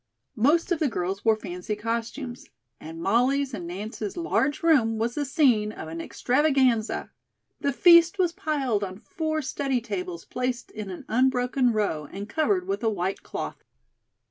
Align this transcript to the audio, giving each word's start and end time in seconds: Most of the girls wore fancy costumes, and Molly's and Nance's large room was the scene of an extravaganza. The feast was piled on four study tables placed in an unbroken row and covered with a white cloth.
Most 0.39 0.71
of 0.71 0.79
the 0.79 0.87
girls 0.87 1.23
wore 1.23 1.35
fancy 1.35 1.75
costumes, 1.75 2.47
and 2.79 3.03
Molly's 3.03 3.53
and 3.53 3.67
Nance's 3.67 4.17
large 4.17 4.63
room 4.63 4.97
was 4.97 5.13
the 5.13 5.25
scene 5.25 5.71
of 5.71 5.87
an 5.87 6.01
extravaganza. 6.01 7.11
The 7.59 7.71
feast 7.71 8.17
was 8.17 8.31
piled 8.31 8.83
on 8.83 8.97
four 8.97 9.43
study 9.43 9.79
tables 9.79 10.25
placed 10.25 10.71
in 10.71 10.89
an 10.89 11.05
unbroken 11.07 11.71
row 11.71 12.09
and 12.11 12.27
covered 12.27 12.65
with 12.65 12.81
a 12.83 12.89
white 12.89 13.21
cloth. 13.21 13.63